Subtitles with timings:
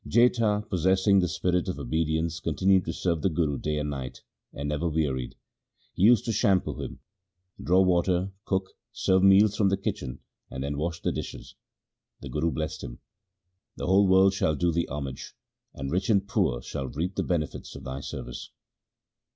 [0.09, 4.23] Jetha possessing the spirit of obedience con tinued to serve the Guru day and night,
[4.51, 5.35] and never wearied.
[5.93, 7.01] He used to shampoo him,
[7.61, 10.17] draw water, cook, serve meals from the kitchen
[10.49, 11.53] and then wash the dishes.
[12.19, 12.97] The Guru blessed him:'
[13.77, 15.35] The whole world shall do thee homage,
[15.75, 18.49] and rich and poor shall reap the benefits of thy service.'